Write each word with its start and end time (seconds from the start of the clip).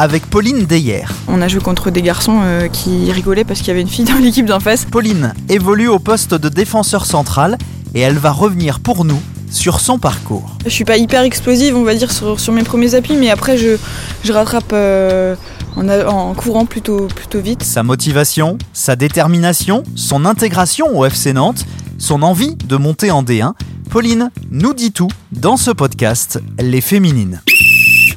avec 0.00 0.24
Pauline 0.24 0.64
Deyer. 0.64 1.04
On 1.28 1.42
a 1.42 1.48
joué 1.48 1.60
contre 1.60 1.90
des 1.90 2.00
garçons 2.00 2.40
euh, 2.42 2.68
qui 2.68 3.12
rigolaient 3.12 3.44
parce 3.44 3.58
qu'il 3.58 3.68
y 3.68 3.72
avait 3.72 3.82
une 3.82 3.88
fille 3.88 4.06
dans 4.06 4.16
l'équipe 4.16 4.46
d'en 4.46 4.58
face. 4.58 4.86
Pauline 4.86 5.34
évolue 5.50 5.88
au 5.88 5.98
poste 5.98 6.34
de 6.34 6.48
défenseur 6.48 7.04
central 7.04 7.58
et 7.94 8.00
elle 8.00 8.16
va 8.16 8.30
revenir 8.32 8.80
pour 8.80 9.04
nous 9.04 9.20
sur 9.50 9.78
son 9.78 9.98
parcours. 9.98 10.56
Je 10.64 10.70
suis 10.70 10.86
pas 10.86 10.96
hyper 10.96 11.20
explosive, 11.20 11.76
on 11.76 11.82
va 11.82 11.94
dire, 11.94 12.10
sur, 12.10 12.40
sur 12.40 12.54
mes 12.54 12.62
premiers 12.62 12.94
appuis, 12.94 13.16
mais 13.16 13.28
après 13.28 13.58
je, 13.58 13.76
je 14.24 14.32
rattrape 14.32 14.72
euh, 14.72 15.36
en, 15.76 15.86
en 15.86 16.32
courant 16.32 16.64
plutôt, 16.64 17.06
plutôt 17.08 17.40
vite. 17.40 17.62
Sa 17.62 17.82
motivation, 17.82 18.56
sa 18.72 18.96
détermination, 18.96 19.82
son 19.96 20.24
intégration 20.24 20.98
au 20.98 21.04
FC 21.04 21.34
Nantes, 21.34 21.66
son 21.98 22.22
envie 22.22 22.54
de 22.54 22.76
monter 22.76 23.10
en 23.10 23.22
D1, 23.22 23.52
Pauline 23.90 24.30
nous 24.50 24.72
dit 24.72 24.92
tout 24.92 25.10
dans 25.30 25.58
ce 25.58 25.70
podcast 25.70 26.40
Les 26.58 26.80
Féminines. 26.80 27.42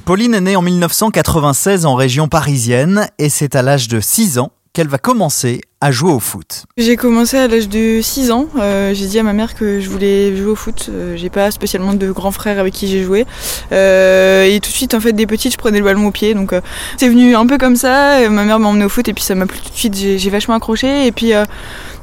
Pauline 0.06 0.34
est 0.34 0.42
née 0.42 0.56
en 0.58 0.62
1996 0.62 1.86
en 1.86 1.96
région 1.96 2.28
parisienne 2.28 3.08
et 3.20 3.30
c'est 3.30 3.56
à 3.56 3.62
l'âge 3.62 3.88
de 3.88 4.02
6 4.02 4.38
ans 4.38 4.52
qu'elle 4.74 4.90
va 4.90 4.98
commencer 4.98 5.62
à 5.80 5.92
jouer 5.92 6.12
au 6.12 6.20
foot. 6.20 6.66
J'ai 6.76 6.98
commencé 6.98 7.38
à 7.38 7.48
l'âge 7.48 7.70
de 7.70 8.02
6 8.02 8.32
ans. 8.32 8.48
Euh, 8.60 8.94
j'ai 8.94 9.06
dit 9.06 9.18
à 9.18 9.24
ma 9.24 9.32
mère 9.32 9.56
que 9.56 9.80
je 9.80 9.90
voulais 9.90 10.36
jouer 10.36 10.52
au 10.52 10.56
foot. 10.56 10.88
Euh, 10.90 11.16
j'ai 11.16 11.30
pas 11.30 11.52
spécialement 11.52 11.94
de 11.94 12.12
grands 12.12 12.32
frères 12.32 12.60
avec 12.60 12.74
qui 12.74 12.90
j'ai 12.90 13.02
joué. 13.02 13.26
Euh, 13.72 14.44
et 14.44 14.60
tout 14.60 14.72
de 14.72 14.76
suite, 14.76 14.94
en 14.94 15.00
fait, 15.00 15.14
des 15.14 15.26
petites, 15.26 15.54
je 15.54 15.58
prenais 15.58 15.78
le 15.78 15.86
ballon 15.86 16.08
au 16.08 16.12
pied. 16.12 16.34
Donc, 16.34 16.54
c'est 16.98 17.08
venu 17.08 17.34
un 17.38 17.46
peu 17.46 17.58
comme 17.58 17.78
ça. 17.78 18.30
Ma 18.30 18.44
mère 18.44 18.60
m'a 18.60 18.68
emmené 18.68 18.84
au 18.84 18.90
foot 18.90 19.08
et 19.08 19.14
puis 19.14 19.24
ça 19.24 19.36
m'a 19.36 19.46
plu 19.46 19.60
tout 19.60 19.70
de 19.70 19.76
suite. 19.76 19.96
J'ai 19.96 20.30
vachement 20.30 20.56
accroché. 20.56 21.08
Et 21.08 21.14
puis 21.14 21.32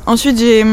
ensuite, 0.07 0.39
j'ai 0.39 0.65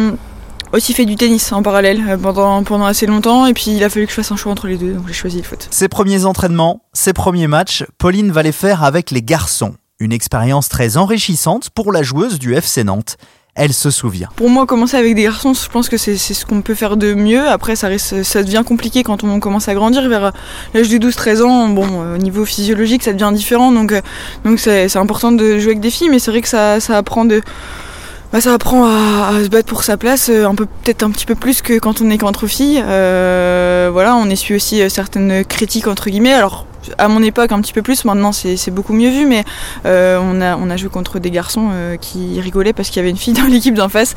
aussi 0.73 0.93
fait 0.93 1.05
du 1.05 1.15
tennis 1.15 1.51
en 1.51 1.63
parallèle 1.63 2.01
euh, 2.07 2.17
pendant, 2.17 2.63
pendant 2.63 2.85
assez 2.85 3.05
longtemps. 3.05 3.45
Et 3.45 3.53
puis, 3.53 3.71
il 3.71 3.83
a 3.83 3.89
fallu 3.89 4.05
que 4.05 4.11
je 4.11 4.15
fasse 4.15 4.31
un 4.31 4.35
choix 4.35 4.51
entre 4.51 4.67
les 4.67 4.77
deux. 4.77 4.93
Donc, 4.93 5.07
j'ai 5.07 5.13
choisi 5.13 5.37
le 5.37 5.43
foot. 5.43 5.67
Ses 5.71 5.87
premiers 5.87 6.25
entraînements, 6.25 6.81
ses 6.93 7.13
premiers 7.13 7.47
matchs, 7.47 7.85
Pauline 7.97 8.31
va 8.31 8.43
les 8.43 8.51
faire 8.51 8.83
avec 8.83 9.11
les 9.11 9.21
garçons. 9.21 9.75
Une 9.99 10.13
expérience 10.13 10.69
très 10.69 10.97
enrichissante 10.97 11.69
pour 11.71 11.91
la 11.91 12.03
joueuse 12.03 12.37
du 12.37 12.53
FC 12.53 12.83
Nantes. 12.83 13.17
Elle 13.57 13.73
se 13.73 13.89
souvient. 13.89 14.29
Pour 14.35 14.51
moi, 14.51 14.67
commencer 14.67 14.97
avec 14.97 15.15
des 15.15 15.23
garçons, 15.23 15.51
je 15.55 15.67
pense 15.67 15.89
que 15.89 15.97
c'est 15.97 16.15
ce 16.15 16.45
qu'on 16.45 16.61
peut 16.61 16.75
faire 16.75 16.95
de 16.95 17.15
mieux. 17.15 17.49
Après, 17.49 17.75
ça, 17.75 17.87
risque, 17.87 18.23
ça 18.23 18.43
devient 18.43 18.61
compliqué 18.63 19.01
quand 19.01 19.23
on 19.23 19.39
commence 19.39 19.67
à 19.67 19.73
grandir. 19.73 20.07
Vers 20.07 20.31
l'âge 20.75 20.89
de 20.89 20.97
12-13 20.99 21.41
ans, 21.41 21.67
bon, 21.69 21.87
euh, 21.89 22.15
au 22.15 22.17
niveau 22.19 22.45
physiologique, 22.45 23.01
ça 23.01 23.13
devient 23.13 23.35
différent. 23.35 23.71
Donc, 23.71 23.91
euh, 23.91 24.01
donc 24.45 24.59
c'est 24.59 24.87
c'est 24.89 24.99
important 24.99 25.31
de 25.31 25.57
jouer 25.57 25.71
avec 25.71 25.79
des 25.79 25.89
filles, 25.89 26.09
mais 26.09 26.19
c'est 26.19 26.29
vrai 26.29 26.43
que 26.43 26.47
ça, 26.47 26.79
ça 26.79 26.97
apprend 26.97 27.25
de. 27.25 27.41
Bah, 28.37 28.41
ça 28.41 28.53
apprend 28.53 28.85
à, 28.85 29.43
se 29.43 29.49
battre 29.49 29.67
pour 29.67 29.83
sa 29.83 29.97
place, 29.97 30.29
euh, 30.29 30.45
un 30.45 30.53
peu 30.53 30.67
peut-être 30.67 31.01
un 31.01 31.09
petit 31.09 31.25
peu 31.25 31.33
plus 31.33 31.63
que 31.63 31.79
quand 31.79 32.01
on 32.01 32.11
est 32.11 32.19
qu'entre 32.19 32.45
filles. 32.45 32.83
Euh, 32.85 33.89
voilà, 33.91 34.15
on 34.15 34.29
essuie 34.29 34.53
aussi 34.53 34.79
euh, 34.79 34.89
certaines 34.89 35.43
critiques 35.43 35.87
entre 35.87 36.11
guillemets. 36.11 36.33
Alors 36.33 36.67
à 36.99 37.07
mon 37.07 37.23
époque 37.23 37.51
un 37.51 37.59
petit 37.61 37.73
peu 37.73 37.81
plus, 37.81 38.05
maintenant 38.05 38.31
c'est 38.31 38.69
beaucoup 38.69 38.93
mieux 38.93 39.09
vu, 39.09 39.25
mais 39.25 39.43
euh, 39.87 40.19
on 40.21 40.39
a 40.39 40.55
on 40.55 40.69
a 40.69 40.77
joué 40.77 40.89
contre 40.89 41.17
des 41.17 41.31
garçons 41.31 41.71
qui 41.99 42.39
rigolaient 42.39 42.73
parce 42.73 42.89
qu'il 42.89 42.97
y 42.97 42.99
avait 42.99 43.09
une 43.09 43.17
fille 43.17 43.33
dans 43.33 43.45
l'équipe 43.49 43.73
d'en 43.73 43.89
face. 43.89 44.13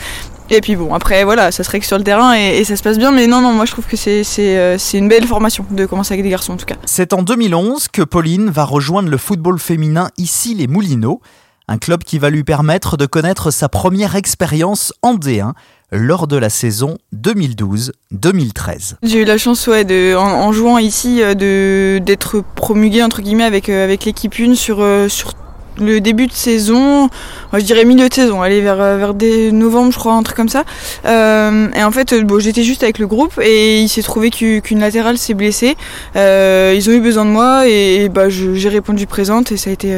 Et 0.51 0.61
puis 0.61 0.77
bon, 0.77 0.93
après 0.93 1.25
voilà, 1.25 1.51
ça 1.51 1.65
se 1.65 1.71
règle 1.71 1.87
sur 1.87 1.97
le 1.97 2.05
terrain 2.05 2.35
et, 2.35 2.63
ça 2.65 2.77
se 2.77 2.83
passe 2.83 2.99
bien, 2.99 3.13
mais 3.13 3.27
non 3.27 3.41
non, 3.41 3.53
moi 3.53 3.65
je 3.65 3.71
trouve 3.71 3.87
que 3.87 3.97
c'est 3.97 4.25
euh, 4.39 4.77
une 4.93 5.09
belle 5.09 5.27
formation 5.27 5.65
de 5.71 5.87
commencer 5.87 6.13
avec 6.13 6.25
des 6.25 6.31
garçons 6.31 6.53
en 6.53 6.57
tout 6.57 6.67
cas. 6.67 6.75
C'est 6.85 7.15
en 7.15 7.23
2011 7.23 7.89
que 7.89 8.03
Pauline 8.03 8.51
va 8.51 8.65
rejoindre 8.65 9.09
le 9.09 9.17
football 9.17 9.59
féminin 9.59 10.11
ici 10.19 10.55
les 10.55 10.67
Moulineaux, 10.67 11.21
un 11.71 11.79
club 11.79 12.03
qui 12.03 12.19
va 12.19 12.31
lui 12.31 12.43
permettre 12.43 12.97
de 12.97 13.07
connaître 13.07 13.53
sa 13.53 13.69
première 13.69 14.17
expérience 14.17 14.93
en 15.03 15.15
D1 15.15 15.53
lors 15.93 16.27
de 16.27 16.37
la 16.37 16.51
saison 16.51 16.99
2012-2013. 17.15 18.97
J'ai 19.05 19.23
eu 19.23 19.25
la 19.25 19.39
chance, 19.39 19.69
en, 19.69 20.53
jouant 20.53 20.79
ici, 20.79 21.23
euh, 21.23 22.01
d'être 22.01 22.43
promulgué 22.57 23.05
entre 23.05 23.23
guillemets 23.23 23.45
avec 23.45 23.69
euh, 23.69 23.85
avec 23.85 24.05
l'équipe 24.05 24.35
1 24.39 24.57
sur 24.57 24.81
euh, 24.81 25.09
sur 25.09 25.35
le 25.79 26.01
début 26.01 26.27
de 26.27 26.33
saison, 26.33 27.09
je 27.53 27.61
dirais 27.61 27.85
milieu 27.85 28.09
de 28.09 28.15
saison, 28.15 28.43
aller 28.43 28.61
vers 28.61 28.81
euh, 28.81 28.97
vers 28.97 29.15
novembre, 29.53 29.93
je 29.93 29.99
crois, 29.99 30.15
un 30.15 30.23
truc 30.23 30.37
comme 30.37 30.49
ça. 30.49 30.65
Euh, 31.05 31.69
et 31.75 31.83
en 31.83 31.91
fait, 31.91 32.13
euh, 32.13 32.39
j'étais 32.39 32.63
juste 32.63 32.83
avec 32.83 32.99
le 32.99 33.07
groupe 33.07 33.39
et 33.43 33.81
il 33.81 33.89
s'est 33.89 34.03
trouvé 34.03 34.31
qu'u- 34.31 34.61
qu'une 34.63 34.81
latérale 34.81 35.19
s'est 35.19 35.35
blessée. 35.35 35.77
Ils 36.15 36.91
ont 36.91 36.93
eu 36.93 37.01
besoin 37.01 37.25
de 37.25 37.31
moi 37.31 37.67
et, 37.69 38.09
bah 38.09 38.29
j'ai 38.29 38.69
répondu 38.69 39.07
présente 39.07 39.53
et 39.53 39.57
ça 39.57 39.71
a 39.71 39.73
été 39.73 39.95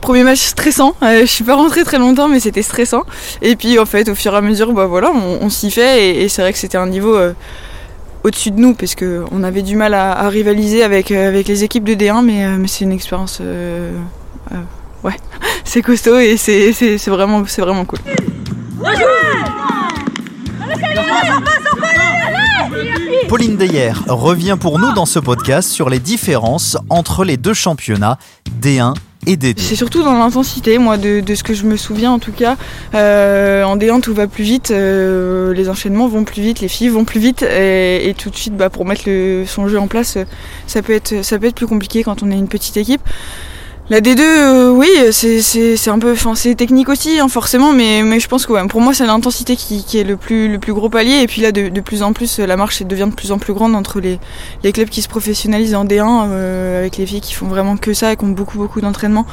premier 0.00 0.22
match 0.22 0.40
stressant. 0.40 0.94
Je 1.02 1.24
suis 1.26 1.44
pas 1.44 1.54
rentrée 1.54 1.84
très 1.84 1.98
longtemps, 1.98 2.28
mais 2.28 2.40
c'était 2.40 2.62
stressant. 2.62 3.04
Et 3.42 3.56
puis 3.56 3.78
en 3.78 3.86
fait, 3.86 4.08
au 4.08 4.14
fur 4.14 4.34
et 4.34 4.36
à 4.36 4.40
mesure, 4.40 4.72
bah 4.72 4.86
voilà, 4.86 5.12
on, 5.12 5.48
s'y 5.50 5.70
fait 5.70 6.22
et, 6.22 6.28
c'est 6.28 6.42
vrai 6.42 6.52
que 6.52 6.58
c'était 6.58 6.78
un 6.78 6.86
niveau 6.88 7.16
au-dessus 8.24 8.50
de 8.50 8.60
nous 8.60 8.74
parce 8.74 8.94
que 8.94 9.24
on 9.30 9.42
avait 9.42 9.62
du 9.62 9.76
mal 9.76 9.94
à, 9.94 10.28
rivaliser 10.28 10.82
avec, 10.82 11.08
les 11.10 11.64
équipes 11.64 11.84
de 11.84 11.94
D1 11.94 12.24
mais, 12.24 12.68
c'est 12.68 12.84
une 12.84 12.92
expérience 12.92 13.40
ouais. 15.06 15.16
C'est 15.64 15.82
costaud 15.82 16.18
et 16.18 16.36
c'est, 16.36 16.72
c'est, 16.72 16.98
c'est 16.98 17.10
vraiment 17.10 17.44
c'est 17.46 17.62
vraiment 17.62 17.84
cool. 17.84 17.98
Pauline 23.28 23.56
Deyer 23.56 23.92
revient 24.06 24.56
pour 24.58 24.78
nous 24.78 24.92
dans 24.92 25.06
ce 25.06 25.18
podcast 25.18 25.68
sur 25.68 25.90
les 25.90 25.98
différences 25.98 26.76
entre 26.88 27.24
les 27.24 27.36
deux 27.36 27.54
championnats 27.54 28.18
D1 28.62 28.94
et 29.26 29.36
D2. 29.36 29.58
c'est 29.58 29.74
surtout 29.74 30.04
dans 30.04 30.16
l'intensité 30.16 30.78
moi 30.78 30.96
de, 30.98 31.18
de 31.18 31.34
ce 31.34 31.42
que 31.42 31.52
je 31.52 31.64
me 31.64 31.76
souviens 31.76 32.12
en 32.12 32.20
tout 32.20 32.30
cas. 32.30 32.56
Euh, 32.94 33.64
en 33.64 33.76
D1 33.76 34.00
tout 34.00 34.14
va 34.14 34.28
plus 34.28 34.44
vite 34.44 34.70
euh, 34.70 35.52
les 35.52 35.68
enchaînements 35.68 36.06
vont 36.06 36.22
plus 36.22 36.42
vite 36.42 36.60
les 36.60 36.68
filles 36.68 36.90
vont 36.90 37.04
plus 37.04 37.18
vite 37.18 37.42
et, 37.42 38.08
et 38.08 38.14
tout 38.14 38.30
de 38.30 38.36
suite 38.36 38.56
bah, 38.56 38.70
pour 38.70 38.84
mettre 38.84 39.02
le, 39.06 39.44
son 39.46 39.66
jeu 39.66 39.80
en 39.80 39.88
place 39.88 40.16
ça 40.68 40.82
peut 40.82 40.94
être 40.94 41.24
ça 41.24 41.38
peut 41.40 41.46
être 41.46 41.56
plus 41.56 41.66
compliqué 41.66 42.04
quand 42.04 42.22
on 42.22 42.30
est 42.30 42.36
une 42.36 42.48
petite 42.48 42.76
équipe 42.76 43.02
La 43.88 44.00
D2, 44.00 44.20
euh, 44.20 44.70
oui, 44.72 44.88
c'est 45.12 45.88
un 45.88 46.00
peu, 46.00 46.10
enfin 46.10 46.34
c'est 46.34 46.56
technique 46.56 46.88
aussi, 46.88 47.20
hein, 47.20 47.28
forcément, 47.28 47.72
mais, 47.72 48.18
je 48.18 48.26
pense 48.26 48.44
que 48.44 48.52
ouais, 48.52 48.66
pour 48.66 48.80
moi 48.80 48.92
c'est 48.92 49.06
l'intensité 49.06 49.54
qui, 49.54 49.84
est 49.96 50.02
le 50.02 50.16
plus, 50.16 50.48
le 50.48 50.58
plus 50.58 50.72
gros 50.72 50.88
palier. 50.88 51.20
Et 51.22 51.28
puis 51.28 51.40
là, 51.40 51.52
de, 51.52 51.80
plus 51.80 52.02
en 52.02 52.12
plus, 52.12 52.40
la 52.40 52.56
marche 52.56 52.82
devient 52.82 53.06
de 53.08 53.14
plus 53.14 53.30
en 53.30 53.38
plus 53.38 53.52
grande 53.52 53.76
entre 53.76 54.00
les, 54.00 54.18
les 54.64 54.72
clubs 54.72 54.88
qui 54.88 55.02
se 55.02 55.08
professionnalisent 55.08 55.76
en 55.76 55.84
D1 55.84 56.26
euh, 56.26 56.80
avec 56.80 56.96
les 56.96 57.06
filles 57.06 57.20
qui 57.20 57.32
font 57.32 57.46
vraiment 57.46 57.76
que 57.76 57.94
ça 57.94 58.12
et 58.12 58.16
qui 58.16 58.24
ont 58.24 58.30
beaucoup 58.30 58.58
beaucoup 58.58 58.80
d'entraînement. 58.80 59.24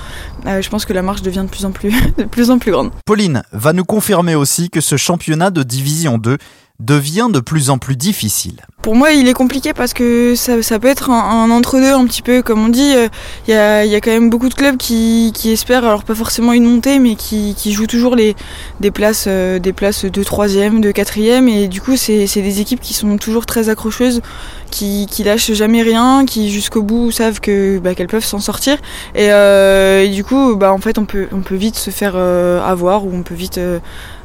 Euh, 0.46 0.62
je 0.62 0.70
pense 0.70 0.86
que 0.86 0.94
la 0.94 1.02
marche 1.02 1.24
devient 1.24 1.46
de 1.46 1.50
plus 1.50 1.66
en 1.66 1.72
plus, 1.72 1.92
de 2.20 2.24
plus 2.24 2.52
en 2.52 2.60
plus 2.60 2.72
grande. 2.72 2.92
Pauline 3.06 3.42
va 3.54 3.74
nous 3.74 3.86
confirmer 3.86 4.36
aussi 4.36 4.70
que 4.70 4.82
ce 4.82 4.98
championnat 4.98 5.50
de 5.50 5.64
Division 5.64 6.20
2 6.20 6.38
devient 6.80 7.28
de 7.32 7.40
plus 7.40 7.70
en 7.70 7.78
plus 7.78 7.96
difficile. 7.96 8.62
Pour 8.82 8.96
moi, 8.96 9.14
il 9.14 9.30
est 9.30 9.34
compliqué 9.34 9.72
parce 9.74 9.94
que 9.94 10.36
ça, 10.36 10.62
ça 10.62 10.78
peut 10.80 10.90
être 10.90 11.10
un, 11.10 11.50
entre-deux 11.52 11.94
un 11.94 12.06
petit 12.06 12.22
peu, 12.22 12.42
comme 12.42 12.66
on 12.66 12.68
dit. 12.68 12.94
euh, 12.96 13.08
Il 13.48 13.54
y, 13.54 13.58
a, 13.58 13.86
y 13.86 13.96
a 13.96 14.02
quand 14.02 14.12
même 14.12 14.30
beaucoup 14.30 14.50
de 14.50 14.54
clubs 14.54 14.76
qui, 14.76 15.32
qui 15.34 15.52
espèrent, 15.52 15.86
alors 15.86 16.04
pas 16.04 16.16
forcément 16.16 16.52
une 16.52 16.66
montée, 16.66 17.00
mais 17.00 17.16
qui, 17.16 17.56
qui 17.56 17.72
jouent 17.72 17.88
toujours 17.88 18.16
les, 18.16 18.36
des, 18.82 18.92
places, 18.92 19.26
euh, 19.28 19.60
des 19.60 19.72
places 19.72 20.04
de 20.04 20.24
troisième, 20.24 20.82
de 20.82 20.92
quatrième. 20.92 21.48
Et 21.48 21.70
du 21.70 21.80
coup, 21.80 21.96
c'est 21.96 22.26
des 22.26 22.60
équipes 22.60 22.82
qui 22.82 22.94
sont 22.94 23.16
toujours 23.18 23.46
très 23.46 23.70
accrocheuses, 23.70 24.22
qui, 24.70 25.08
qui 25.10 25.24
lâchent 25.24 25.54
jamais 25.54 25.84
rien, 25.84 26.26
qui 26.26 26.50
jusqu'au 26.52 26.82
bout 26.82 27.12
savent 27.12 27.40
bah, 27.82 27.96
qu'elles 27.96 28.08
peuvent 28.08 28.26
s'en 28.26 28.40
sortir. 28.40 28.78
Et, 29.16 29.32
euh, 29.32 30.04
et 30.04 30.10
du 30.10 30.26
coup, 30.26 30.58
bah, 30.58 30.74
en 30.74 30.80
fait, 30.80 30.98
on 30.98 31.06
peut, 31.06 31.28
on 31.32 31.42
peut 31.42 31.56
vite 31.56 31.76
se 31.78 31.92
faire 31.92 32.14
euh, 32.18 32.62
avoir 32.62 33.06
ou 33.06 33.12
on 33.14 33.24
peut 33.24 33.36
vite 33.36 33.60
euh, 33.60 33.80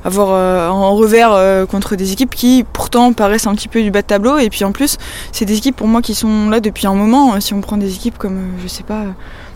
avoir 0.05 0.29
euh, 0.33 0.69
en 0.69 0.95
revers 0.95 1.33
euh, 1.33 1.67
contre 1.67 1.97
des 1.97 2.13
équipes 2.13 2.35
qui 2.35 2.65
pourtant 2.73 3.13
paraissent 3.13 3.47
un 3.47 3.55
petit 3.55 3.69
peu 3.69 3.83
du 3.83 3.91
bas 3.91 4.03
de 4.03 4.07
tableau. 4.07 4.39
Et 4.39 4.51
puis 4.51 4.65
en 4.65 4.73
plus 4.73 4.97
c'est 5.33 5.45
des 5.45 5.57
équipes 5.57 5.77
pour 5.77 5.89
moi 5.89 6.03
qui 6.03 6.15
sont 6.15 6.49
là 6.49 6.61
depuis 6.61 6.87
un 6.87 6.95
moment. 6.95 7.35
Euh, 7.35 7.41
si 7.41 7.55
on 7.55 7.61
prend 7.61 7.77
des 7.77 7.95
équipes 7.95 8.19
comme 8.19 8.37
euh, 8.37 8.63
je 8.63 8.69
sais 8.69 8.85
pas 8.85 9.01
euh, 9.01 9.11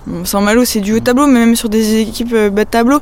bon, 0.07 0.25
Saint-Malo 0.25 0.65
c'est 0.65 0.81
du 0.81 0.93
haut 0.95 1.01
tableau 1.01 1.27
mais 1.27 1.41
même 1.41 1.57
sur 1.57 1.69
des 1.69 2.01
équipes 2.01 2.35
bas 2.35 2.65
de 2.65 2.71
tableau 2.71 3.01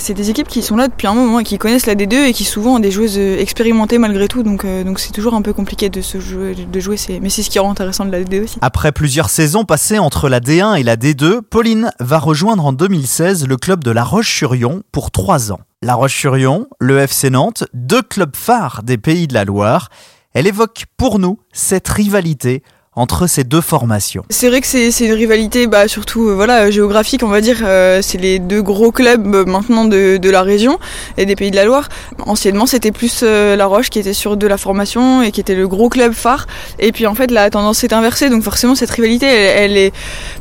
c'est 0.00 0.14
des 0.14 0.30
équipes 0.30 0.46
qui 0.46 0.62
sont 0.62 0.76
là 0.76 0.86
depuis 0.86 1.08
un 1.08 1.14
moment 1.14 1.40
et 1.40 1.44
qui 1.44 1.58
connaissent 1.58 1.86
la 1.86 1.96
D2 1.96 2.26
et 2.26 2.32
qui 2.32 2.44
souvent 2.44 2.76
ont 2.76 2.78
des 2.78 2.92
joueuses 2.92 3.18
expérimentées 3.18 3.98
malgré 3.98 4.28
tout. 4.28 4.44
Donc 4.44 4.64
donc 4.84 5.00
c'est 5.00 5.10
toujours 5.10 5.34
un 5.34 5.42
peu 5.42 5.52
compliqué 5.52 5.88
de 5.88 6.00
se 6.00 6.20
jouer 6.20 6.54
de 6.54 6.80
jouer 6.80 6.94
mais 7.20 7.30
c'est 7.30 7.42
ce 7.42 7.50
qui 7.50 7.58
rend 7.58 7.72
intéressant 7.72 8.04
de 8.04 8.12
la 8.12 8.22
D2 8.22 8.44
aussi. 8.44 8.58
Après 8.60 8.92
plusieurs 8.92 9.28
saisons 9.28 9.64
passées 9.64 9.98
entre 9.98 10.28
la 10.28 10.38
D1 10.38 10.78
et 10.78 10.84
la 10.84 10.96
D2, 10.96 11.40
Pauline 11.40 11.90
va 11.98 12.20
rejoindre 12.20 12.64
en 12.64 12.72
2016 12.72 13.48
le 13.48 13.56
club 13.56 13.82
de 13.82 13.90
La 13.90 14.04
Roche-sur-Yon 14.04 14.82
pour 14.92 15.10
trois 15.10 15.50
ans. 15.50 15.58
La 15.80 15.94
Roche-sur-Yon, 15.94 16.66
le 16.80 16.98
FC 16.98 17.30
Nantes, 17.30 17.62
deux 17.72 18.02
clubs 18.02 18.34
phares 18.34 18.82
des 18.82 18.98
Pays 18.98 19.28
de 19.28 19.34
la 19.34 19.44
Loire. 19.44 19.90
Elle 20.32 20.48
évoque 20.48 20.86
pour 20.96 21.20
nous 21.20 21.38
cette 21.52 21.86
rivalité 21.86 22.64
entre 22.98 23.26
ces 23.26 23.44
deux 23.44 23.60
formations. 23.60 24.24
C'est 24.30 24.48
vrai 24.48 24.60
que 24.60 24.66
c'est 24.66 24.90
une 25.06 25.12
rivalité, 25.12 25.66
bah, 25.66 25.88
surtout 25.88 26.28
euh, 26.28 26.34
voilà, 26.34 26.70
géographique, 26.70 27.22
on 27.22 27.28
va 27.28 27.40
dire. 27.40 27.58
euh, 27.62 28.00
c'est 28.02 28.18
les 28.18 28.38
deux 28.38 28.62
gros 28.62 28.90
clubs 28.92 29.34
euh, 29.34 29.44
maintenant 29.44 29.84
de, 29.84 30.18
la 30.28 30.42
région 30.42 30.78
et 31.16 31.24
des 31.24 31.36
Pays 31.36 31.50
de 31.50 31.56
la 31.56 31.64
Loire. 31.64 31.88
Anciennement, 32.26 32.66
c'était 32.66 32.92
plus 32.92 33.22
La 33.22 33.66
Roche 33.66 33.88
qui 33.88 33.98
était 33.98 34.12
sur 34.12 34.36
de 34.36 34.46
la 34.46 34.58
formation 34.58 35.22
et 35.22 35.30
qui 35.30 35.40
était 35.40 35.54
le 35.54 35.66
gros 35.66 35.88
club 35.88 36.12
phare. 36.12 36.46
Et 36.78 36.92
puis 36.92 37.06
en 37.06 37.14
fait, 37.14 37.30
la 37.30 37.48
tendance 37.48 37.78
s'est 37.78 37.94
inversée, 37.94 38.28
donc 38.28 38.42
forcément, 38.42 38.74
cette 38.74 38.90
rivalité, 38.90 39.26
elle, 39.26 39.90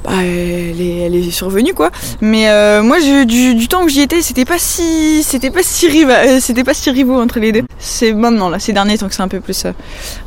bah, 0.04 0.12
est, 0.24 1.06
elle 1.06 1.16
est 1.16 1.32
survenue 1.32 1.74
quoi. 1.74 1.90
Mais 2.20 2.48
moi, 2.82 2.98
je, 3.00 3.24
du, 3.24 3.68
temps 3.68 3.86
que 3.86 3.92
j'y 3.92 4.02
étais, 4.02 4.22
c'était 4.22 4.46
pas 4.46 4.58
si, 4.58 5.24
c'était 5.24 5.52
pas 5.52 5.64
si 5.64 5.88
riva- 5.88 6.26
euh, 6.28 6.40
c'était 6.42 6.64
pas 6.64 6.74
si 6.74 6.90
entre 6.90 7.40
les 7.40 7.52
deux. 7.52 7.64
C'est 7.80 8.14
maintenant 8.14 8.50
là, 8.50 8.60
ces 8.60 8.74
derniers 8.74 8.98
temps 8.98 9.08
que 9.08 9.16
c'est 9.16 9.22
un 9.22 9.28
peu 9.28 9.40
plus, 9.40 9.66
un 9.66 9.74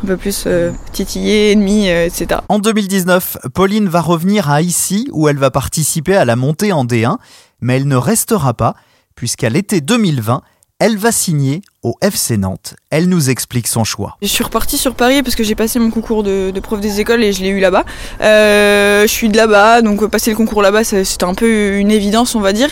peu 0.06 0.16
plus 0.16 0.46
titillé, 0.92 1.52
ennemi, 1.52 1.90
euh, 1.90 2.08
En 2.48 2.58
2019, 2.58 3.38
Pauline 3.54 3.88
va 3.88 4.00
revenir 4.00 4.50
à 4.50 4.60
Issy 4.60 5.08
où 5.12 5.28
elle 5.28 5.38
va 5.38 5.50
participer 5.50 6.16
à 6.16 6.24
la 6.24 6.36
montée 6.36 6.72
en 6.72 6.84
D1, 6.84 7.16
mais 7.60 7.76
elle 7.76 7.88
ne 7.88 7.96
restera 7.96 8.52
pas 8.54 8.74
puisqu'à 9.14 9.48
l'été 9.48 9.80
2020, 9.80 10.42
elle 10.80 10.96
va 10.96 11.12
signer 11.12 11.60
au 11.82 11.94
FC 12.00 12.38
Nantes. 12.38 12.74
Elle 12.88 13.06
nous 13.08 13.28
explique 13.28 13.68
son 13.68 13.84
choix. 13.84 14.16
Je 14.22 14.26
suis 14.26 14.42
repartie 14.42 14.78
sur 14.78 14.94
Paris 14.94 15.22
parce 15.22 15.36
que 15.36 15.44
j'ai 15.44 15.54
passé 15.54 15.78
mon 15.78 15.90
concours 15.90 16.22
de, 16.22 16.50
de 16.50 16.60
prof 16.60 16.80
des 16.80 17.00
écoles 17.00 17.22
et 17.22 17.34
je 17.34 17.42
l'ai 17.42 17.50
eu 17.50 17.60
là-bas. 17.60 17.84
Euh, 18.22 19.02
je 19.02 19.12
suis 19.12 19.28
de 19.28 19.36
là-bas, 19.36 19.82
donc 19.82 20.02
euh, 20.02 20.08
passer 20.08 20.30
le 20.30 20.36
concours 20.36 20.62
là-bas, 20.62 20.82
c'était 20.82 21.24
un 21.24 21.34
peu 21.34 21.76
une 21.76 21.90
évidence, 21.90 22.34
on 22.34 22.40
va 22.40 22.54
dire. 22.54 22.70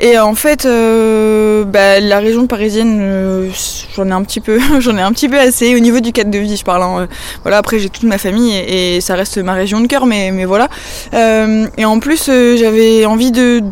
Et 0.00 0.18
en 0.18 0.34
fait, 0.34 0.64
euh, 0.64 1.64
bah, 1.64 2.00
la 2.00 2.18
région 2.18 2.46
parisienne, 2.46 2.98
euh, 3.00 3.50
j'en 3.94 4.08
ai 4.08 4.12
un 4.12 4.22
petit 4.22 4.40
peu, 4.40 4.58
j'en 4.80 4.96
ai 4.96 5.02
un 5.02 5.12
petit 5.12 5.28
peu 5.28 5.38
assez 5.38 5.76
au 5.76 5.80
niveau 5.80 6.00
du 6.00 6.12
cadre 6.12 6.30
de 6.30 6.38
vie, 6.38 6.56
je 6.56 6.64
parle. 6.64 6.82
hein. 6.82 7.08
Voilà, 7.42 7.58
après 7.58 7.78
j'ai 7.78 7.90
toute 7.90 8.04
ma 8.04 8.16
famille 8.16 8.56
et, 8.56 9.02
ça 9.02 9.14
reste 9.16 9.36
ma 9.36 9.52
région 9.52 9.80
de 9.80 9.86
cœur, 9.86 10.06
mais 10.06 10.30
mais 10.32 10.46
voilà. 10.46 10.68
Euh, 11.12 11.66
et 11.76 11.84
en 11.84 12.00
plus, 12.00 12.26
j'avais 12.26 13.04
envie 13.04 13.32
de 13.32 13.62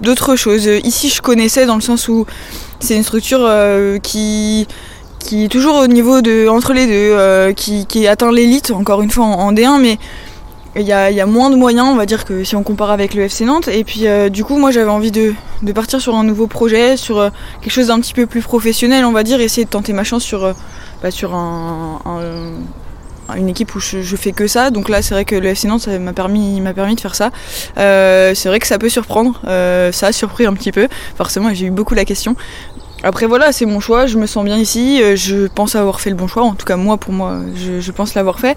d'autres 0.00 0.36
choses. 0.36 0.66
Ici, 0.84 1.08
je 1.08 1.22
connaissais 1.22 1.64
dans 1.66 1.76
le 1.76 1.80
sens 1.80 2.08
où 2.08 2.26
c'est 2.80 2.96
une 2.96 3.02
structure 3.02 3.40
euh, 3.42 3.98
qui 3.98 4.66
qui 5.18 5.44
est 5.44 5.48
toujours 5.48 5.76
au 5.76 5.86
niveau 5.88 6.20
de 6.20 6.46
entre 6.48 6.72
les 6.72 6.86
deux, 6.86 6.92
euh, 6.92 7.52
qui, 7.52 7.86
qui 7.86 8.06
atteint 8.06 8.30
l'élite 8.30 8.70
encore 8.70 9.02
une 9.02 9.10
fois 9.10 9.24
en, 9.24 9.32
en 9.48 9.52
D1, 9.52 9.80
mais 9.80 9.98
il 10.76 10.82
y 10.82 10.92
a, 10.92 11.10
y 11.10 11.20
a 11.20 11.26
moins 11.26 11.50
de 11.50 11.56
moyens, 11.56 11.88
on 11.90 11.96
va 11.96 12.06
dire 12.06 12.24
que 12.24 12.44
si 12.44 12.54
on 12.54 12.62
compare 12.62 12.90
avec 12.90 13.14
le 13.14 13.22
FC 13.22 13.44
Nantes. 13.44 13.66
Et 13.68 13.82
puis 13.82 14.06
euh, 14.06 14.28
du 14.28 14.44
coup, 14.44 14.56
moi 14.56 14.70
j'avais 14.70 14.90
envie 14.90 15.10
de, 15.10 15.32
de 15.62 15.72
partir 15.72 16.00
sur 16.00 16.14
un 16.14 16.22
nouveau 16.22 16.46
projet, 16.46 16.96
sur 16.96 17.30
quelque 17.60 17.72
chose 17.72 17.86
d'un 17.88 17.98
petit 17.98 18.12
peu 18.14 18.26
plus 18.26 18.42
professionnel, 18.42 19.04
on 19.04 19.12
va 19.12 19.22
dire, 19.24 19.40
essayer 19.40 19.64
de 19.64 19.70
tenter 19.70 19.92
ma 19.94 20.04
chance 20.04 20.22
sur, 20.22 20.54
bah, 21.02 21.10
sur 21.10 21.34
un- 21.34 21.98
une 23.34 23.48
équipe 23.48 23.74
où 23.74 23.80
je, 23.80 24.16
fais 24.16 24.32
que 24.32 24.46
ça. 24.46 24.70
Donc 24.70 24.88
là, 24.88 25.02
c'est 25.02 25.14
vrai 25.14 25.24
que 25.24 25.34
le 25.34 25.48
FC 25.48 25.68
Nantes 25.68 25.88
m'a 25.88 26.12
permis, 26.12 26.60
m'a 26.60 26.72
permis 26.72 26.94
de 26.94 27.00
faire 27.00 27.14
ça. 27.14 27.30
Euh, 27.78 28.34
c'est 28.34 28.48
vrai 28.48 28.60
que 28.60 28.66
ça 28.66 28.78
peut 28.78 28.88
surprendre, 28.88 29.40
euh, 29.46 29.92
ça 29.92 30.08
a 30.08 30.12
surpris 30.12 30.46
un 30.46 30.54
petit 30.54 30.72
peu. 30.72 30.88
Forcément, 31.16 31.52
j'ai 31.52 31.66
eu 31.66 31.70
beaucoup 31.70 31.94
la 31.94 32.04
question. 32.04 32.36
Après 33.02 33.26
voilà, 33.26 33.52
c'est 33.52 33.66
mon 33.66 33.80
choix, 33.80 34.06
je 34.06 34.16
me 34.16 34.26
sens 34.26 34.44
bien 34.44 34.56
ici, 34.56 35.02
euh, 35.02 35.16
je 35.16 35.46
pense 35.48 35.76
avoir 35.76 36.00
fait 36.00 36.10
le 36.10 36.16
bon 36.16 36.26
choix, 36.26 36.42
en 36.42 36.54
tout 36.54 36.64
cas 36.64 36.76
moi 36.76 36.96
pour 36.96 37.12
moi, 37.12 37.40
je, 37.54 37.90
pense 37.92 38.14
l'avoir 38.14 38.40
fait. 38.40 38.56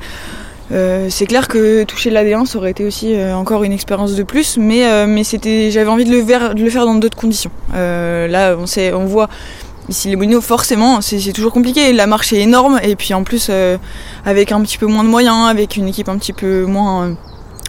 C'est 0.71 1.25
clair 1.25 1.47
que 1.47 1.83
toucher 1.83 2.09
l'AD1 2.09 2.45
ça 2.45 2.57
aurait 2.57 2.71
été 2.71 2.85
aussi 2.85 3.15
encore 3.33 3.63
une 3.63 3.73
expérience 3.73 4.15
de 4.15 4.23
plus, 4.23 4.57
mais, 4.57 5.07
mais 5.07 5.23
c'était, 5.23 5.71
j'avais 5.71 5.89
envie 5.89 6.05
de 6.05 6.11
le, 6.11 6.53
de 6.53 6.63
le 6.63 6.69
faire 6.69 6.85
dans 6.85 6.95
d'autres 6.95 7.17
conditions. 7.17 7.51
Là, 7.73 8.55
on, 8.57 8.65
sait, 8.65 8.93
on 8.93 9.05
voit 9.05 9.29
ici 9.89 10.09
les 10.09 10.15
Moulineaux, 10.15 10.41
forcément, 10.41 11.01
c'est, 11.01 11.33
toujours 11.33 11.51
compliqué. 11.51 11.91
La 11.93 12.07
marche 12.07 12.33
est 12.33 12.41
énorme, 12.41 12.79
et 12.83 12.95
puis 12.95 13.13
en 13.13 13.23
plus, 13.23 13.47
euh, 13.49 13.77
avec 14.25 14.51
un 14.51 14.61
petit 14.61 14.77
peu 14.77 14.85
moins 14.85 15.03
de 15.03 15.09
moyens, 15.09 15.49
avec 15.49 15.75
une 15.75 15.87
équipe 15.87 16.09
un 16.09 16.17
petit 16.17 16.33
peu 16.33 16.65
moins, 16.65 17.15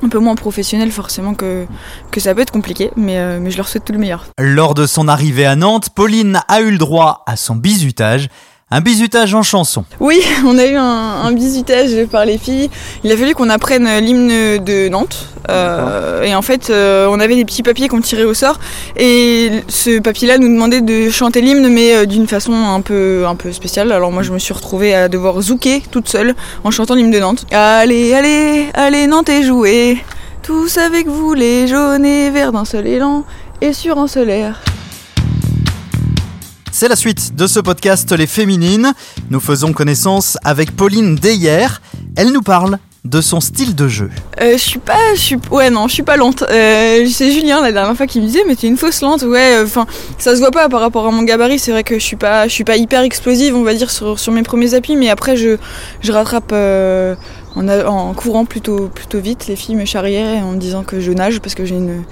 un 0.03 0.09
peu 0.09 0.19
moins 0.19 0.35
professionnelle, 0.35 0.93
forcément 0.93 1.35
que, 1.35 1.67
que 2.11 2.21
ça 2.21 2.35
peut 2.35 2.43
être 2.43 2.53
compliqué, 2.53 2.91
mais, 2.97 3.19
euh, 3.19 3.39
mais 3.41 3.51
je 3.51 3.57
leur 3.57 3.69
souhaite 3.69 3.85
tout 3.85 3.93
le 3.93 3.99
meilleur. 3.99 4.27
Lors 4.39 4.75
de 4.75 4.87
son 4.87 5.09
arrivée 5.09 5.47
à 5.47 5.57
Nantes, 5.57 5.91
Pauline 5.91 6.41
a 6.49 6.61
eu 6.61 6.71
le 6.71 6.79
droit 6.79 7.23
à 7.27 7.37
son 7.37 7.57
bisutage, 7.57 8.29
un 8.71 8.81
bisutage 8.81 9.35
en 9.35 9.43
chanson. 9.43 9.85
Oui, 9.99 10.21
on 10.47 10.57
a 10.57 10.67
eu 10.67 10.77
un, 10.77 11.33
bisutage 11.33 12.07
par 12.07 12.25
les 12.25 12.39
filles. 12.39 12.71
Il 13.05 13.11
a 13.13 13.17
fallu 13.17 13.35
qu'on 13.35 13.51
apprenne 13.51 13.89
l'hymne 13.99 14.63
de 14.63 14.89
Nantes. 14.89 15.27
Euh, 15.49 16.23
et 16.23 16.35
en 16.35 16.43
fait, 16.43 16.71
euh, 16.71 17.09
on 17.11 17.19
avait 17.19 17.35
des 17.35 17.45
petits 17.45 17.63
papiers 17.63 17.89
qu'on 17.89 18.01
tirait 18.01 18.25
au 18.25 18.35
sort. 18.35 18.61
Et 18.97 19.51
ce 19.69 19.99
papier-là 19.99 20.39
nous 20.39 20.49
demandait 20.49 20.81
de 20.81 21.11
chanter 21.11 21.41
l'hymne, 21.41 21.69
mais 21.69 21.95
euh, 21.95 22.07
d'une 22.07 22.29
façon 22.29 22.53
un 22.53 22.81
peu, 22.81 23.25
un 23.27 23.35
peu 23.35 23.53
spéciale. 23.53 23.91
Alors 23.93 24.13
moi, 24.13 24.23
je 24.23 24.33
me 24.33 24.39
suis 24.39 24.55
retrouvée 24.55 24.95
à 24.95 25.09
devoir 25.09 25.41
zouker 25.41 25.83
toute 25.91 26.09
seule 26.09 26.35
en 26.63 26.71
chantant 26.71 26.95
l'hymne 26.95 27.11
de 27.11 27.19
Nantes. 27.19 27.47
Allez, 27.51 28.15
allez, 28.15 28.69
allez, 28.75 29.07
Nantes 29.07 29.29
et 29.29 29.43
jouer. 29.43 29.99
Tous 30.43 30.79
avec 30.79 31.07
vous, 31.07 31.35
les 31.35 31.67
jaunes 31.67 32.05
et 32.05 32.31
verts 32.31 32.53
d'un 32.53 32.65
seul 32.65 32.87
élan 32.87 33.25
et 33.61 33.73
sur 33.73 33.99
un 33.99 34.07
seul. 34.07 34.55
C'est 36.81 36.89
la 36.89 36.97
suite 36.97 37.37
de 37.37 37.47
ce 37.47 37.61
podcast 37.61 38.11
Les 38.13 38.27
Féminines. 38.27 38.95
Nous 39.29 39.41
faisons 39.41 39.75
connaissance 39.75 40.39
avec 40.45 40.75
Pauline 40.75 41.15
Deyer. 41.15 41.67
Elle 42.17 42.33
nous 42.33 42.41
parle 42.41 42.79
de 43.05 43.21
son 43.21 43.43
style 43.43 43.75
de 43.75 43.87
jeu. 43.87 44.09
Euh, 44.41 44.53
je 44.53 44.63
suis 44.63 44.79
pas, 44.79 44.97
je 45.15 45.21
suis, 45.21 45.37
ouais 45.51 45.69
non, 45.69 45.89
je 45.89 45.93
suis 45.93 46.03
pas 46.03 46.17
lente. 46.17 46.43
Euh, 46.43 47.07
c'est 47.13 47.33
Julien 47.33 47.61
la 47.61 47.73
dernière 47.73 47.95
fois 47.95 48.07
qui 48.07 48.19
me 48.19 48.25
disait 48.25 48.45
mais 48.47 48.57
t'es 48.57 48.67
une 48.67 48.79
fausse 48.79 49.03
lente, 49.03 49.21
ouais. 49.25 49.59
Enfin, 49.63 49.87
ça 50.17 50.35
se 50.35 50.41
voit 50.41 50.53
pas 50.53 50.71
par 50.71 50.81
rapport 50.81 51.07
à 51.07 51.11
mon 51.11 51.23
gabarit. 51.23 51.59
C'est 51.59 51.71
vrai 51.71 51.85
que 51.85 51.99
je 51.99 52.05
suis 52.05 52.17
pas, 52.17 52.49
je 52.49 52.53
suis 52.55 52.65
pas 52.65 52.79
hyper 52.79 53.03
explosive, 53.03 53.55
on 53.55 53.63
va 53.63 53.75
dire 53.75 53.91
sur, 53.91 54.19
sur 54.19 54.33
mes 54.33 54.43
premiers 54.43 54.73
appuis, 54.73 54.97
mais 54.97 55.11
après 55.11 55.37
je, 55.37 55.59
je 56.01 56.13
rattrape 56.13 56.51
euh, 56.53 57.15
en, 57.57 58.15
courant 58.15 58.45
plutôt, 58.45 58.89
plutôt 58.89 59.19
vite. 59.19 59.47
Les 59.49 59.57
filles 59.57 59.77
me 59.77 59.85
charriaient 59.85 60.41
en 60.41 60.53
me 60.53 60.59
disant 60.59 60.83
que 60.83 61.01
je 61.01 61.13
nage 61.13 61.41
parce 61.41 61.55
que 61.55 61.65
j'ai 61.65 61.77
une, 61.77 62.03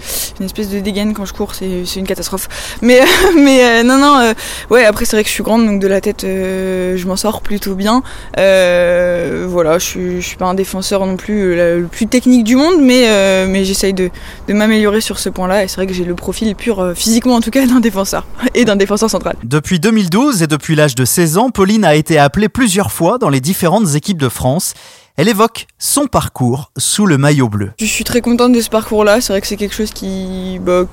une 0.41 0.47
espèce 0.47 0.69
de 0.69 0.81
dégaine 0.81 1.15
quand 1.15 1.25
je 1.25 1.33
cours, 1.33 1.55
c'est, 1.55 1.85
une 1.97 2.07
catastrophe. 2.07 2.49
Mais, 2.83 3.01
mais 3.37 3.65
euh, 3.65 3.83
non 3.83 3.99
non, 3.99 4.19
euh, 4.19 4.35
ouais. 4.71 4.85
Après 4.85 5.05
c'est 5.05 5.17
vrai 5.17 5.23
que 5.23 5.29
je 5.29 5.35
suis 5.35 5.43
grande 5.43 5.67
donc 5.67 5.81
de 5.81 5.87
la 5.87 6.01
tête, 6.01 6.25
euh, 6.25 6.97
je 6.97 7.07
m'en 7.07 7.17
sors 7.17 7.41
plutôt 7.41 7.75
bien. 7.75 8.03
Voilà, 8.37 9.79
je 9.79 9.85
suis, 9.85 10.21
je 10.21 10.27
suis 10.27 10.37
pas 10.37 10.47
un 10.47 10.55
défenseur 10.55 11.05
non 11.07 11.17
plus 11.17 11.57
le 11.57 11.87
plus 11.91 12.07
technique 12.07 12.45
du 12.45 12.57
monde, 12.57 12.81
mais, 12.81 13.47
mais 13.47 13.65
j'essaye 13.65 13.95
de, 13.95 14.11
de 14.47 14.55
m'améliorer 14.55 15.01
sur 15.01 15.19
ce 15.19 15.29
point-là. 15.29 15.65
Et 15.65 15.69
c'est 15.69 15.77
vrai 15.77 15.87
que 15.87 15.93
j'ai 15.93 16.05
le 16.05 16.15
profil 16.15 16.55
pur, 16.55 16.93
physiquement 16.95 17.35
en 17.35 17.41
tout 17.41 17.51
cas, 17.51 17.67
d'un 17.67 17.81
défenseur 17.81 18.27
et 18.55 18.65
d'un 18.65 18.77
défenseur 18.77 19.11
central. 19.11 19.37
Depuis 19.45 19.81
2012 19.81 20.43
et 20.43 20.47
depuis 20.47 20.75
l'âge 20.75 20.95
de 20.95 21.05
16 21.05 21.39
ans, 21.39 21.51
Pauline 21.51 21.85
a 21.85 21.95
été 21.95 22.19
appelée 22.19 22.49
plusieurs 22.49 22.93
fois 22.93 23.19
dans 23.19 23.29
les 23.29 23.41
différentes 23.41 23.95
équipes 23.95 24.19
de 24.19 24.29
France. 24.29 24.75
Elle 25.19 25.29
évoque 25.29 25.67
son 25.81 26.07
parcours 26.07 26.71
sous 26.77 27.05
le 27.05 27.19
maillot 27.19 27.49
bleu. 27.49 27.73
Je 27.81 27.87
suis 27.87 28.05
très 28.05 28.21
contente 28.21 28.53
de 28.53 28.61
ce 28.61 28.71
parcours-là. 28.71 29.21
C'est 29.21 29.33
vrai 29.33 29.41
que 29.41 29.49
c'est 29.49 29.57
quelque 29.57 29.75
chose 29.75 29.91
qui, 29.91 30.61
bah, 30.63 30.85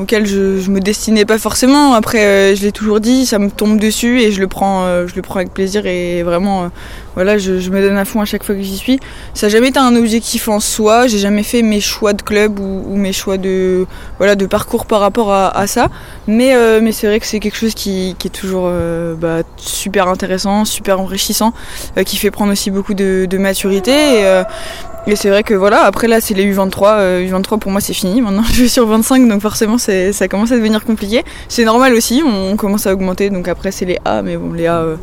auquel 0.00 0.26
je, 0.26 0.70
me 0.70 0.78
destinais 0.78 1.24
pas 1.24 1.38
forcément. 1.38 1.94
Après, 1.94 2.24
euh, 2.24 2.54
je 2.54 2.62
l'ai 2.62 2.70
toujours 2.70 3.00
dit, 3.00 3.26
ça 3.26 3.40
me 3.40 3.50
tombe 3.50 3.80
dessus 3.80 4.20
et 4.20 4.30
je 4.30 4.38
le 4.38 4.46
prends, 4.46 4.84
euh, 4.84 5.08
avec 5.34 5.52
plaisir 5.52 5.86
et 5.86 6.22
vraiment, 6.22 6.62
euh, 6.62 6.68
voilà, 7.14 7.38
je, 7.38 7.70
me 7.70 7.80
donne 7.80 7.96
à 7.96 8.04
fond 8.04 8.20
à 8.20 8.24
chaque 8.24 8.44
fois 8.44 8.54
que 8.54 8.62
j'y 8.62 8.76
suis. 8.76 9.00
Ça 9.34 9.46
n'a 9.46 9.52
jamais 9.52 9.68
été 9.68 9.78
un 9.78 9.94
objectif 9.96 10.48
en 10.48 10.60
soi. 10.60 11.06
J'ai 11.06 11.18
jamais 11.18 11.42
fait 11.42 11.62
mes 11.62 11.80
choix 11.80 12.12
de 12.12 12.22
club 12.22 12.58
ou, 12.58 12.96
mes 12.96 13.12
choix 13.12 13.36
de, 13.36 13.86
voilà, 14.18 14.34
de 14.34 14.46
parcours 14.46 14.86
par 14.86 15.00
rapport 15.00 15.32
à, 15.32 15.66
ça. 15.66 15.88
Mais, 16.26 16.54
euh, 16.54 16.80
mais 16.82 16.92
c'est 16.92 17.06
vrai 17.06 17.20
que 17.20 17.26
c'est 17.26 17.40
quelque 17.40 17.56
chose 17.56 17.74
qui, 17.74 18.16
est 18.24 18.28
toujours 18.28 18.64
euh, 18.66 19.14
bah, 19.14 19.42
super 19.56 20.08
intéressant, 20.08 20.64
super 20.64 21.00
enrichissant, 21.00 21.52
euh, 21.96 22.02
qui 22.02 22.16
fait 22.16 22.30
prendre 22.30 22.52
aussi 22.52 22.70
beaucoup 22.70 22.94
de, 22.94 23.28
maturité. 23.38 24.24
Et 25.06 25.16
c'est 25.16 25.28
vrai 25.28 25.42
que 25.42 25.52
voilà, 25.52 25.82
après 25.84 26.08
là 26.08 26.20
c'est 26.20 26.32
les 26.34 26.50
U23, 26.50 26.98
euh, 26.98 27.28
U23 27.28 27.58
pour 27.58 27.70
moi 27.70 27.80
c'est 27.80 27.92
fini, 27.92 28.22
maintenant 28.22 28.42
je 28.48 28.52
suis 28.54 28.68
sur 28.68 28.86
25 28.86 29.28
donc 29.28 29.42
forcément 29.42 29.76
ça 29.76 30.28
commence 30.28 30.52
à 30.52 30.56
devenir 30.56 30.84
compliqué. 30.84 31.24
C'est 31.48 31.64
normal 31.64 31.92
aussi, 31.94 32.22
on 32.24 32.56
commence 32.56 32.86
à 32.86 32.92
augmenter 32.92 33.28
donc 33.28 33.46
après 33.48 33.70
c'est 33.70 33.84
les 33.84 33.98
A 34.04 34.22
mais 34.22 34.36
bon 34.36 34.52
les 34.52 34.66
A 34.66 34.78
euh, 34.78 34.96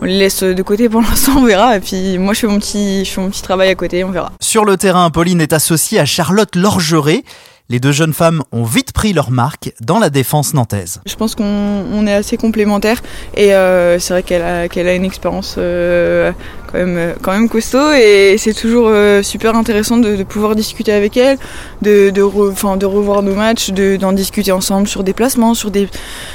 on 0.00 0.06
les 0.06 0.18
laisse 0.18 0.42
de 0.42 0.62
côté 0.62 0.88
pour 0.88 1.00
l'instant, 1.08 1.32
on 1.36 1.44
verra. 1.44 1.76
Et 1.76 1.80
puis 1.80 2.18
moi 2.18 2.32
je 2.32 2.40
fais 2.40 2.46
mon 2.46 2.58
petit, 2.58 3.04
je 3.04 3.10
fais 3.10 3.20
mon 3.20 3.28
petit 3.28 3.42
travail 3.42 3.68
à 3.68 3.74
côté, 3.74 4.04
on 4.04 4.10
verra. 4.10 4.32
Sur 4.40 4.64
le 4.64 4.76
terrain, 4.76 5.10
Pauline 5.10 5.40
est 5.40 5.52
associée 5.52 5.98
à 5.98 6.04
Charlotte 6.04 6.56
Lorgeret. 6.56 7.24
Les 7.68 7.78
deux 7.78 7.92
jeunes 7.92 8.12
femmes 8.12 8.42
ont 8.52 8.64
vite 8.64 8.92
pris 8.92 9.12
leur 9.12 9.30
marque 9.30 9.72
dans 9.80 9.98
la 9.98 10.10
défense 10.10 10.52
nantaise. 10.52 11.00
Je 11.06 11.14
pense 11.14 11.34
qu'on 11.34 11.44
on 11.44 12.06
est 12.06 12.12
assez 12.12 12.36
complémentaires 12.36 13.00
et 13.34 13.54
euh, 13.54 13.98
c'est 13.98 14.12
vrai 14.12 14.22
qu'elle 14.22 14.42
a, 14.42 14.94
une 14.94 15.04
expérience 15.04 15.54
euh, 15.56 16.32
quand, 16.66 16.78
même, 16.78 17.14
quand 17.22 17.48
costaud 17.48 17.92
et 17.92 18.36
c'est 18.36 18.52
toujours 18.52 18.88
euh, 18.88 19.22
super 19.22 19.56
intéressant 19.56 19.96
de, 19.96 20.22
pouvoir 20.24 20.54
discuter 20.54 20.92
avec 20.92 21.16
elle, 21.16 21.38
de, 21.80 22.20
revoir 22.20 23.22
nos 23.22 23.34
matchs, 23.34 23.70
de, 23.70 23.96
d'en 23.96 24.12
discuter 24.12 24.52
ensemble 24.52 24.88
sur 24.88 25.04
des 25.04 25.14
placements, 25.14 25.54
sur 25.54 25.70
des, 25.70 25.88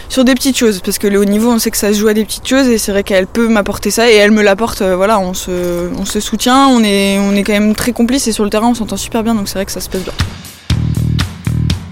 petites 0.10 0.57
choses 0.57 0.79
parce 0.79 0.98
que 0.98 1.07
le 1.07 1.19
haut 1.19 1.25
niveau 1.25 1.51
on 1.51 1.60
sait 1.60 1.72
que 1.72 1.77
ça 1.77 1.93
se 1.93 2.00
joue 2.00 2.07
à 2.07 2.13
des 2.13 2.25
petites 2.25 2.48
choses 2.48 2.67
et 2.67 2.77
c'est 2.77 2.91
vrai 2.91 3.03
qu'elle 3.03 3.27
peut 3.27 3.48
m'apporter 3.48 3.91
ça 3.91 4.10
et 4.10 4.15
elle 4.15 4.31
me 4.31 4.41
l'apporte, 4.41 4.81
voilà, 4.81 5.19
on 5.19 5.34
se, 5.34 5.91
on 6.00 6.05
se 6.05 6.19
soutient, 6.19 6.67
on 6.67 6.84
est, 6.84 7.19
on 7.19 7.34
est 7.36 7.43
quand 7.43 7.53
même 7.53 7.75
très 7.75 7.91
complices 7.91 8.27
et 8.27 8.31
sur 8.31 8.43
le 8.43 8.50
terrain 8.50 8.69
on 8.69 8.75
s'entend 8.75 8.98
super 8.98 9.24
bien 9.24 9.36
donc 9.36 9.50
c'est 9.50 9.55
vrai 9.55 9.65
que 9.65 9.72
ça 9.72 9.81
se 9.81 9.89
passe 9.89 10.03
bien. 10.03 10.13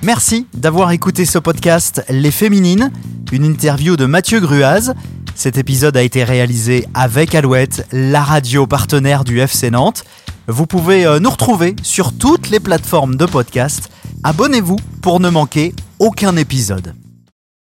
Merci 0.05 0.45
d'avoir 0.53 0.91
écouté 0.91 1.25
ce 1.25 1.39
podcast 1.39 2.05
Les 2.09 2.29
Féminines, 2.29 2.91
une 3.31 3.43
interview 3.43 3.97
de 3.97 4.05
Mathieu 4.05 4.39
Gruaz. 4.39 4.93
Cet 5.33 5.57
épisode 5.57 5.97
a 5.97 6.03
été 6.03 6.23
réalisé 6.23 6.85
avec 6.93 7.33
Alouette, 7.33 7.87
la 7.91 8.21
radio 8.21 8.67
partenaire 8.67 9.23
du 9.23 9.39
FC 9.39 9.71
Nantes. 9.71 10.03
Vous 10.47 10.67
pouvez 10.67 11.07
euh, 11.07 11.19
nous 11.19 11.31
retrouver 11.31 11.75
sur 11.81 12.15
toutes 12.15 12.51
les 12.51 12.59
plateformes 12.59 13.15
de 13.15 13.25
podcast. 13.25 13.89
Abonnez-vous 14.23 14.77
pour 15.01 15.19
ne 15.19 15.31
manquer 15.31 15.73
aucun 15.97 16.37
épisode. 16.37 16.93